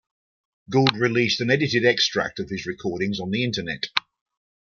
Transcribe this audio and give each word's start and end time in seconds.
Gould 0.71 0.97
released 0.97 1.41
an 1.41 1.51
edited 1.51 1.85
extract 1.85 2.39
of 2.39 2.49
his 2.49 2.65
recordings 2.65 3.19
on 3.19 3.29
the 3.29 3.43
internet. 3.43 3.85